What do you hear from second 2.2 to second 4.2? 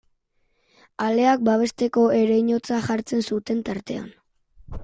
ereinotza jartzen zuten tartean.